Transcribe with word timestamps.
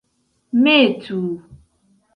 metu 0.63 1.21